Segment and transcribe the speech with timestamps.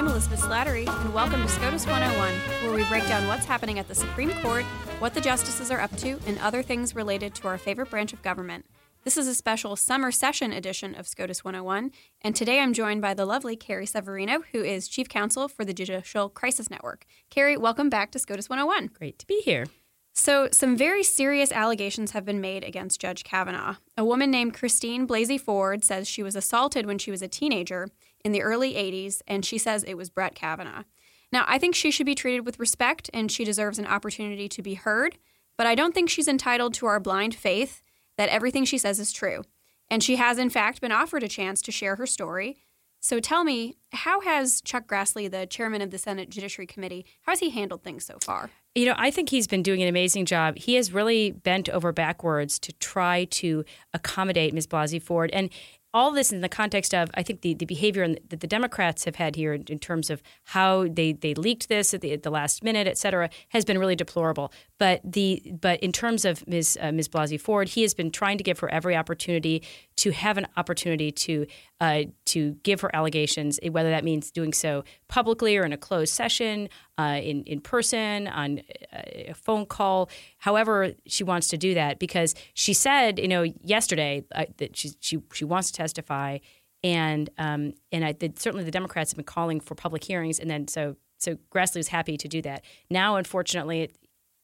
[0.00, 2.32] I'm Elizabeth Slattery, and welcome to SCOTUS 101,
[2.64, 4.64] where we break down what's happening at the Supreme Court,
[4.98, 8.22] what the justices are up to, and other things related to our favorite branch of
[8.22, 8.64] government.
[9.04, 11.92] This is a special summer session edition of SCOTUS 101,
[12.22, 15.74] and today I'm joined by the lovely Carrie Severino, who is Chief Counsel for the
[15.74, 17.04] Judicial Crisis Network.
[17.28, 18.92] Carrie, welcome back to SCOTUS 101.
[18.94, 19.66] Great to be here.
[20.14, 23.76] So, some very serious allegations have been made against Judge Kavanaugh.
[23.96, 27.88] A woman named Christine Blasey Ford says she was assaulted when she was a teenager
[28.24, 30.84] in the early 80s, and she says it was Brett Kavanaugh.
[31.32, 34.62] Now, I think she should be treated with respect and she deserves an opportunity to
[34.62, 35.18] be heard,
[35.56, 37.82] but I don't think she's entitled to our blind faith
[38.16, 39.44] that everything she says is true.
[39.88, 42.58] And she has, in fact, been offered a chance to share her story.
[43.00, 47.32] So tell me, how has Chuck Grassley, the chairman of the Senate Judiciary Committee, how
[47.32, 48.50] has he handled things so far?
[48.74, 50.56] You know, I think he's been doing an amazing job.
[50.58, 53.64] He has really bent over backwards to try to
[53.94, 54.66] accommodate Ms.
[54.66, 55.30] Blasey Ford.
[55.32, 55.50] And
[55.92, 59.16] all this in the context of, I think, the, the behavior that the Democrats have
[59.16, 62.30] had here in, in terms of how they, they leaked this at the, at the
[62.30, 64.52] last minute, et cetera, has been really deplorable.
[64.78, 66.78] But the but in terms of Ms.
[66.80, 67.08] Uh, Ms.
[67.08, 69.62] Blasey Ford, he has been trying to give her every opportunity
[70.00, 71.46] to have an opportunity to
[71.78, 75.76] uh, to give her allegations, eh, whether that means doing so publicly or in a
[75.76, 81.58] closed session, uh, in in person, on uh, a phone call, however she wants to
[81.58, 81.98] do that.
[81.98, 86.38] Because she said, you know, yesterday uh, that she she she wants to testify,
[86.82, 90.66] and um, and I certainly the Democrats have been calling for public hearings, and then
[90.66, 92.64] so so Grassley was happy to do that.
[92.88, 93.90] Now, unfortunately,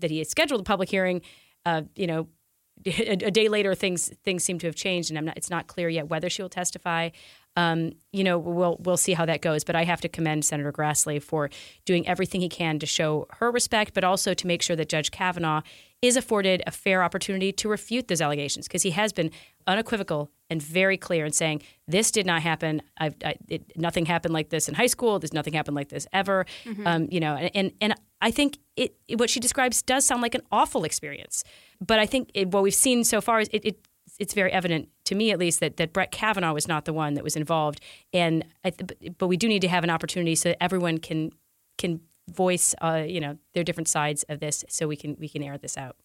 [0.00, 1.22] that he had scheduled a public hearing,
[1.64, 2.28] uh, you know,
[2.86, 6.08] a, day later, things things seem to have changed, and not, it's not clear yet
[6.08, 7.10] whether she will testify.
[7.56, 9.64] Um, you know, we'll we'll see how that goes.
[9.64, 11.50] But I have to commend Senator Grassley for
[11.84, 15.10] doing everything he can to show her respect, but also to make sure that Judge
[15.10, 15.62] Kavanaugh
[16.02, 19.30] is afforded a fair opportunity to refute those allegations because he has been
[19.66, 22.82] unequivocal and very clear in saying this did not happen.
[22.98, 23.14] I,
[23.48, 25.18] it, nothing happened like this in high school.
[25.18, 26.46] There's nothing happened like this ever.
[26.64, 26.86] Mm-hmm.
[26.86, 30.22] Um, you know, and, and, and I think it, it, what she describes does sound
[30.22, 31.44] like an awful experience.
[31.84, 34.88] But I think it, what we've seen so far is it, it it's very evident
[35.04, 37.80] to me at least that, that Brett Kavanaugh was not the one that was involved.
[38.12, 38.72] And I,
[39.18, 41.32] but we do need to have an opportunity so that everyone can
[41.78, 45.42] can voice uh, you know their different sides of this so we can we can
[45.42, 45.96] air this out.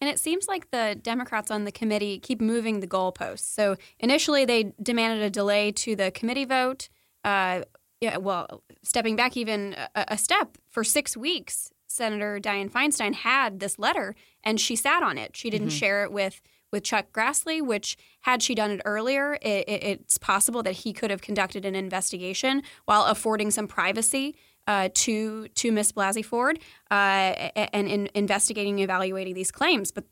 [0.00, 3.40] And it seems like the Democrats on the committee keep moving the goalposts.
[3.40, 6.88] So initially they demanded a delay to the committee vote.
[7.22, 7.62] Uh,
[8.00, 13.60] yeah, well, stepping back even a, a step for six weeks, Senator Dianne Feinstein had
[13.60, 15.36] this letter and she sat on it.
[15.36, 15.76] She didn't mm-hmm.
[15.76, 16.40] share it with
[16.72, 20.92] with Chuck Grassley, which had she done it earlier, it, it, it's possible that he
[20.92, 26.58] could have conducted an investigation while affording some privacy uh, to to Miss Blasey Ford
[26.90, 29.90] uh, and in investigating, and evaluating these claims.
[29.90, 30.04] But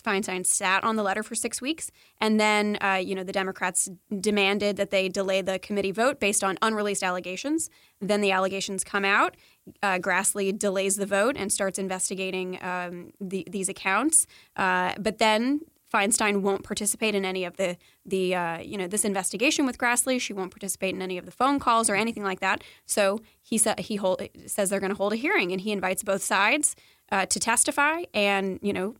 [0.00, 1.90] Feinstein sat on the letter for six weeks,
[2.20, 3.88] and then uh, you know the Democrats
[4.20, 7.70] demanded that they delay the committee vote based on unreleased allegations.
[8.00, 9.36] Then the allegations come out.
[9.82, 14.26] Uh, Grassley delays the vote and starts investigating um, the, these accounts.
[14.56, 15.60] Uh, but then
[15.92, 20.20] Feinstein won't participate in any of the the uh, you know this investigation with Grassley.
[20.20, 22.62] She won't participate in any of the phone calls or anything like that.
[22.86, 26.02] So he said he hold, says they're going to hold a hearing, and he invites
[26.02, 26.76] both sides
[27.10, 28.04] uh, to testify.
[28.14, 28.94] And you know,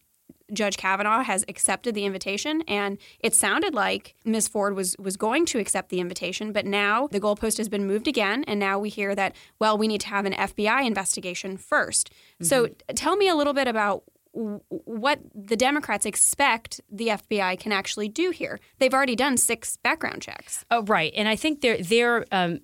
[0.52, 4.48] Judge Kavanaugh has accepted the invitation, and it sounded like Ms.
[4.48, 8.08] Ford was was going to accept the invitation, but now the goalpost has been moved
[8.08, 12.08] again, and now we hear that well, we need to have an FBI investigation 1st
[12.08, 12.44] mm-hmm.
[12.44, 14.02] So tell me a little bit about
[14.32, 18.60] what the Democrats expect the FBI can actually do here.
[18.78, 20.64] They've already done six background checks.
[20.70, 22.24] Oh, right, and I think they're they're.
[22.32, 22.60] Um,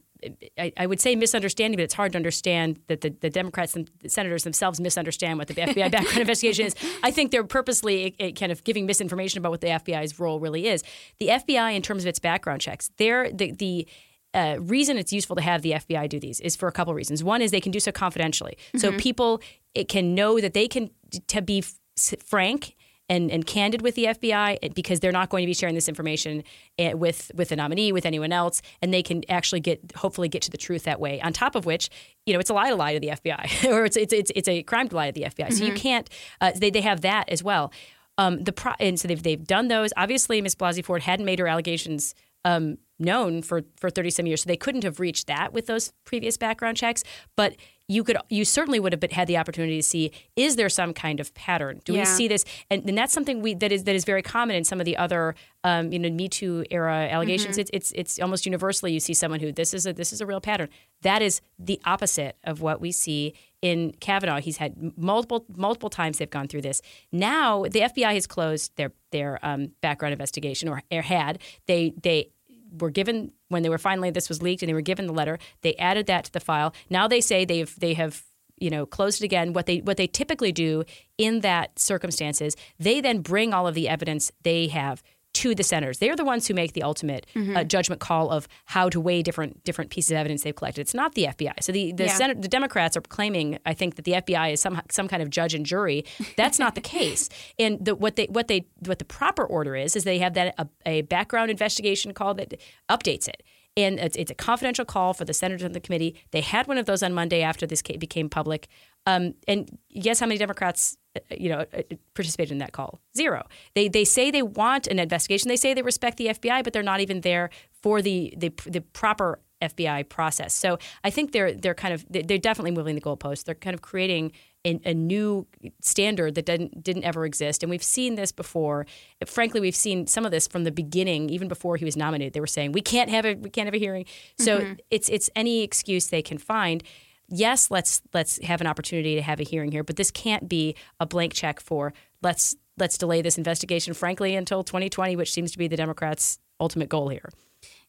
[0.59, 4.09] I, would say misunderstanding, but it's hard to understand that the, the Democrats and the
[4.09, 6.75] senators themselves misunderstand what the FBI background investigation is.
[7.03, 10.83] I think they're purposely kind of giving misinformation about what the FBI's role really is.
[11.19, 13.87] The FBI, in terms of its background checks, they're the the
[14.35, 17.25] uh, reason it's useful to have the FBI do these is for a couple reasons.
[17.25, 18.79] One is they can do so confidentially, mm-hmm.
[18.79, 19.41] so people
[19.75, 20.91] it can know that they can
[21.29, 22.75] to be f- frank
[23.09, 26.43] and, and candid with the FBI because they're not going to be sharing this information
[26.79, 30.43] eh, with with the nominee, with anyone else, and they can actually get hopefully get
[30.43, 31.21] to the truth that way.
[31.21, 31.89] On top of which,
[32.27, 34.49] you know, it's a lie to lie to the FBI, or it's it's it's, it's
[34.49, 35.47] a crime to lie to the FBI.
[35.47, 35.55] Mm-hmm.
[35.55, 35.79] So you mm-hmm.
[35.79, 36.11] can't.
[36.41, 37.73] Uh, they they have that as well.
[38.19, 39.93] Um, the pro- and so they've they've done those.
[39.97, 40.55] Obviously, Ms.
[40.55, 42.15] Blasey Ford hadn't made her allegations
[42.45, 44.43] um, known for for 30 some years.
[44.43, 47.03] So they couldn't have reached that with those previous background checks.
[47.37, 47.57] But
[47.89, 50.93] you could you certainly would have been, had the opportunity to see is there some
[50.93, 51.81] kind of pattern?
[51.85, 52.01] Do yeah.
[52.01, 52.45] we see this?
[52.71, 54.97] And, and, that's something we that is that is very common in some of the
[54.97, 57.57] other um, you know me too era allegations.
[57.57, 57.61] Mm-hmm.
[57.61, 60.27] it's, it's it's almost universally you see someone who this is a this is a
[60.27, 60.69] real pattern.
[61.03, 64.41] That is the opposite of what we see in Kavanaugh.
[64.41, 66.83] He's had multiple multiple times they've gone through this.
[67.13, 71.39] Now the FBI has closed their their um, background investigation or, or had.
[71.67, 72.31] They they
[72.79, 75.39] were given when they were finally this was leaked and they were given the letter.
[75.63, 76.75] They added that to the file.
[76.91, 78.23] Now they say they've they have
[78.57, 79.53] you know closed it again.
[79.53, 80.85] What they what they typically do
[81.19, 85.03] in that circumstances, they then bring all of the evidence they have
[85.37, 85.99] to the senators.
[85.99, 87.59] They're the ones who make the ultimate mm-hmm.
[87.59, 90.81] uh, judgment call of how to weigh different different pieces of evidence they've collected.
[90.81, 91.63] It's not the FBI.
[91.63, 92.15] So the the, yeah.
[92.15, 95.29] Senate, the Democrats are claiming, I think, that the FBI is some some kind of
[95.29, 96.07] judge and jury.
[96.37, 97.29] That's not the case.
[97.59, 100.55] And the, what they what they what the proper order is is they have that
[100.59, 102.55] a, a background investigation call that
[102.91, 103.43] updates it
[103.77, 106.17] and it's, it's, a confidential call for the senators on the committee.
[106.31, 108.69] They had one of those on Monday after this became public.
[109.05, 110.97] Um, and guess how many Democrats
[111.31, 111.83] you know, uh,
[112.15, 113.01] participated in that call?
[113.17, 113.47] Zero.
[113.75, 115.49] They they say they want an investigation.
[115.49, 117.51] They say they respect the FBI, but they're not even there
[117.83, 120.55] for the the, the proper FBI process.
[120.55, 123.45] So I think they're they're kind of they're definitely moving the goalposts.
[123.45, 124.33] They're kind of creating
[124.65, 125.47] a, a, new
[125.81, 128.87] standard that didn't didn't ever exist, and we've seen this before.
[129.25, 132.35] Frankly, we've seen some of this from the beginning, even before he was nominated.
[132.35, 134.05] They were saying we can't have a we can't have a hearing.
[134.39, 134.73] So mm-hmm.
[134.91, 136.83] it's it's any excuse they can find
[137.29, 140.75] yes, let's let's have an opportunity to have a hearing here, but this can't be
[141.01, 141.93] a blank check for
[142.23, 146.89] let's let's delay this investigation, frankly, until 2020, which seems to be the Democrats' ultimate
[146.89, 147.31] goal here.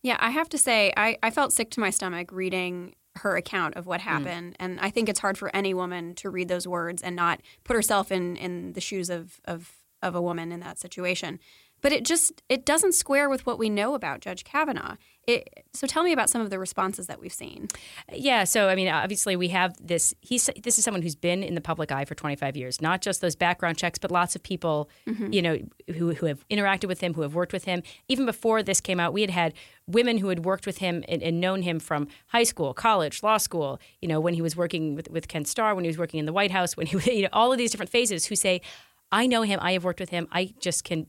[0.01, 3.75] Yeah, I have to say, I, I felt sick to my stomach reading her account
[3.75, 4.03] of what mm.
[4.03, 4.53] happened.
[4.53, 4.57] Mm.
[4.59, 7.75] And I think it's hard for any woman to read those words and not put
[7.75, 11.39] herself in, in the shoes of, of, of a woman in that situation.
[11.81, 14.95] But it just it doesn't square with what we know about Judge Kavanaugh.
[15.27, 17.67] It, so tell me about some of the responses that we've seen.
[18.13, 20.13] Yeah, so I mean, obviously we have this.
[20.21, 22.81] He's this is someone who's been in the public eye for 25 years.
[22.81, 25.33] Not just those background checks, but lots of people, mm-hmm.
[25.33, 25.59] you know,
[25.95, 27.83] who who have interacted with him, who have worked with him.
[28.07, 29.53] Even before this came out, we had had
[29.85, 33.35] women who had worked with him and, and known him from high school, college, law
[33.35, 33.81] school.
[34.01, 36.25] You know, when he was working with with Ken Starr, when he was working in
[36.25, 38.61] the White House, when he, you know, all of these different phases, who say,
[39.11, 39.59] I know him.
[39.61, 40.27] I have worked with him.
[40.31, 41.07] I just can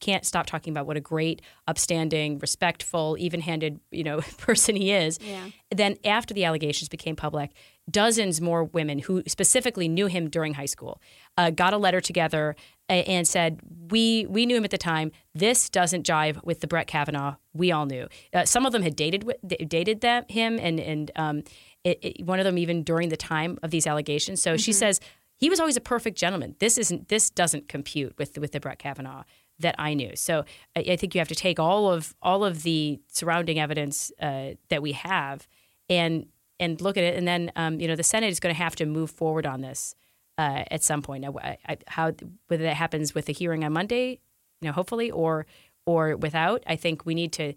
[0.00, 5.18] can't stop talking about what a great, upstanding, respectful, even-handed, you know, person he is.
[5.20, 5.48] Yeah.
[5.70, 7.50] Then after the allegations became public,
[7.90, 11.02] dozens more women who specifically knew him during high school
[11.36, 12.56] uh, got a letter together
[12.88, 13.60] and said,
[13.90, 15.12] "We we knew him at the time.
[15.34, 18.08] This doesn't jive with the Brett Kavanaugh we all knew.
[18.32, 21.42] Uh, some of them had dated dated that him, and and um,
[21.82, 24.40] it, it, one of them even during the time of these allegations.
[24.40, 24.58] So mm-hmm.
[24.58, 25.00] she says."
[25.44, 26.56] He was always a perfect gentleman.
[26.58, 29.24] This isn't this doesn't compute with with the Brett Kavanaugh
[29.58, 30.16] that I knew.
[30.16, 34.10] So I, I think you have to take all of all of the surrounding evidence
[34.22, 35.46] uh, that we have
[35.90, 36.24] and
[36.58, 38.74] and look at it, and then um, you know the Senate is going to have
[38.76, 39.94] to move forward on this
[40.38, 41.20] uh, at some point.
[41.20, 42.12] Now, I, I, how
[42.48, 44.20] whether that happens with the hearing on Monday,
[44.62, 45.44] you know, hopefully, or
[45.84, 47.52] or without, I think we need to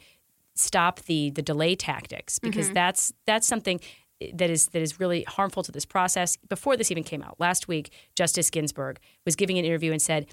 [0.56, 2.74] stop the the delay tactics because mm-hmm.
[2.74, 3.80] that's that's something
[4.34, 6.38] that is that is really harmful to this process.
[6.50, 10.28] Before this even came out, last week, Justice Ginsburg was giving an interview and said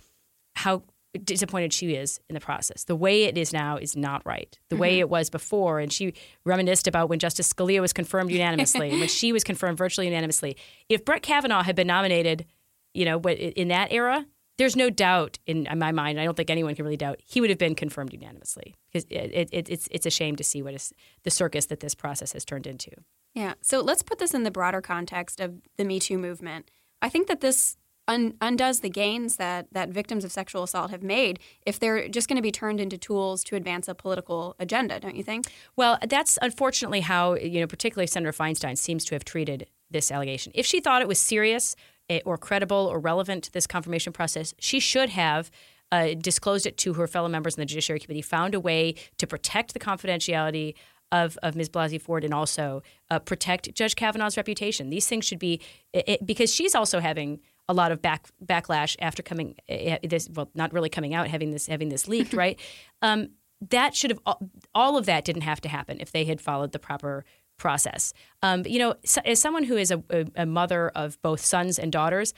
[0.57, 0.83] how
[1.23, 2.85] disappointed she is in the process.
[2.85, 4.59] The way it is now is not right.
[4.69, 4.81] The mm-hmm.
[4.81, 6.15] way it was before, and she
[6.45, 10.57] reminisced about when Justice Scalia was confirmed unanimously, when she was confirmed virtually unanimously.
[10.89, 12.47] If Brett Kavanaugh had been nominated,
[12.95, 14.27] you know, in that era,
[14.57, 16.21] there's no doubt in my mind.
[16.21, 19.51] I don't think anyone can really doubt he would have been confirmed unanimously because it,
[19.53, 20.93] it, it's it's a shame to see what is
[21.25, 22.91] the circus that this process has turned into.
[23.35, 23.55] Yeah.
[23.61, 26.71] So let's put this in the broader context of the Me Too movement.
[27.03, 27.77] I think that this
[28.09, 32.29] un- undoes the gains that, that victims of sexual assault have made if they're just
[32.29, 35.47] going to be turned into tools to advance a political agenda, don't you think?
[35.77, 40.53] Well, that's unfortunately how, you know, particularly Senator Feinstein seems to have treated this allegation.
[40.55, 41.77] If she thought it was serious
[42.09, 45.51] eh, or credible or relevant to this confirmation process, she should have
[45.93, 49.27] uh, disclosed it to her fellow members in the Judiciary Committee, found a way to
[49.27, 50.75] protect the confidentiality
[51.15, 51.69] of, of Ms.
[51.69, 54.91] Blasey Ford and also uh, protect Judge Kavanaugh's reputation.
[54.91, 55.61] These things should be
[55.93, 60.51] it, because she's also having a lot of back backlash after coming uh, this well
[60.55, 62.61] not really coming out having this having this leaked right
[63.01, 63.31] um,
[63.71, 64.37] that should have
[64.75, 67.25] all of that didn't have to happen if they had followed the proper
[67.57, 71.41] process um, you know so, as someone who is a, a, a mother of both
[71.41, 72.35] sons and daughters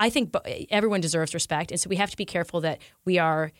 [0.00, 0.34] I think
[0.70, 3.52] everyone deserves respect and so we have to be careful that we are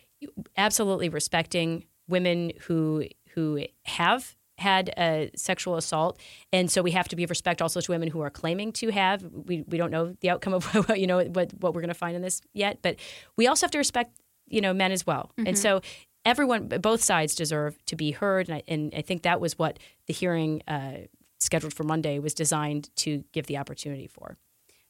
[0.56, 6.18] absolutely respecting women who who have had a sexual assault,
[6.52, 9.22] and so we have to give respect also to women who are claiming to have.
[9.22, 12.16] We we don't know the outcome of you know what what we're going to find
[12.16, 12.96] in this yet, but
[13.36, 15.48] we also have to respect you know men as well, mm-hmm.
[15.48, 15.80] and so
[16.25, 19.78] everyone both sides deserve to be heard, and I, and I think that was what
[20.06, 21.06] the hearing uh,
[21.38, 24.36] scheduled for Monday was designed to give the opportunity for.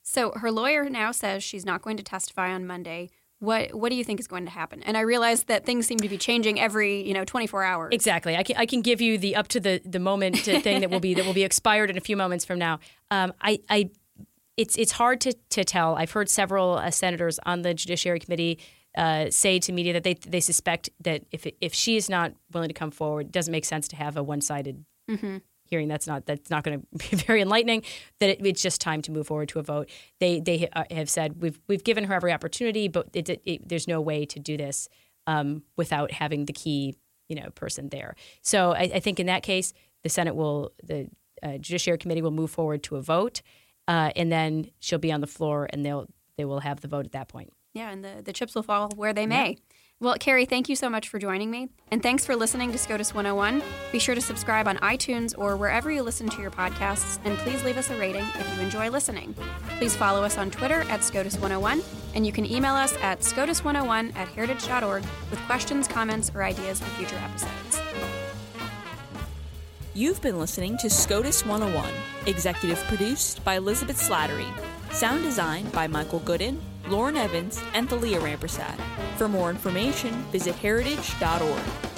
[0.03, 3.97] So her lawyer now says she's not going to testify on Monday what what do
[3.97, 4.83] you think is going to happen?
[4.83, 7.89] And I realize that things seem to be changing every you know 24 hours.
[7.93, 8.37] Exactly.
[8.37, 11.01] I can I can give you the up to the the moment thing that will
[11.01, 12.81] be that will be expired in a few moments from now.
[13.11, 13.91] Um, I I
[14.57, 15.97] it's it's hard to to tell.
[15.97, 18.59] I've heard several uh, senators on the Judiciary Committee.
[18.97, 22.69] uh, say to media that they they suspect that if if she is not willing
[22.69, 24.85] to come forward, it doesn't make sense to have a one sided
[25.69, 25.89] hearing.
[25.89, 27.83] That's not that's not going to be very enlightening.
[28.21, 29.91] That it, it's just time to move forward to a vote.
[30.21, 33.89] They they uh, have said we've we've given her every opportunity, but it, it, there's
[33.89, 34.89] no way to do this
[35.27, 36.97] um, without having the key
[37.29, 38.15] you know person there.
[38.43, 41.09] So I, I think in that case, the Senate will the
[41.43, 43.43] uh, Judiciary Committee will move forward to a vote,
[43.89, 47.07] uh, and then she'll be on the floor, and they'll they will have the vote
[47.07, 47.53] at that point.
[47.75, 49.59] Yeah, and the, the chips will fall where they may.
[49.99, 51.71] Well, Carrie, thank you so much for joining me.
[51.91, 53.63] And thanks for listening to SCOTUS 101.
[53.93, 57.65] Be sure to subscribe on iTunes or wherever you listen to your podcasts, and please
[57.65, 59.35] leave us a rating if you enjoy listening.
[59.79, 61.81] Please follow us on Twitter at SCOTUS 101,
[62.15, 66.91] and you can email us at SCOTUS101 at heritage.org with questions, comments, or ideas for
[66.97, 67.81] future episodes.
[69.95, 71.91] You've been listening to SCOTUS 101,
[72.27, 74.53] executive produced by Elizabeth Slattery,
[74.93, 76.59] sound design by Michael Gooden,
[76.89, 78.79] Lauren Evans, and Thalia Rampersad.
[79.17, 81.96] For more information, visit heritage.org.